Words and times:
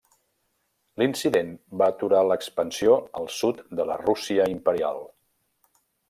L'incident 1.01 1.51
va 1.81 1.89
aturar 1.95 2.23
l'expansió 2.29 2.97
al 3.21 3.29
sud 3.41 3.61
de 3.81 3.85
la 3.93 3.99
Rússia 4.05 4.51
imperial. 4.59 5.03